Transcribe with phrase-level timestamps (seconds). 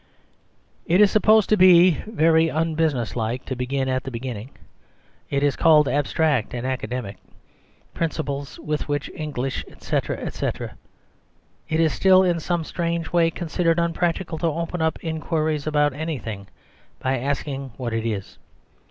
[0.87, 4.49] It is supposed to be very unbusinesslike to begin at the beginning.
[5.29, 7.17] It is called "abstract and academic
[7.93, 10.73] principles with which we Eng lish, etc., etc."
[11.69, 16.47] It is still in some strange way considered unpractical to open up inquiries about anything
[16.97, 18.39] by asking what it is.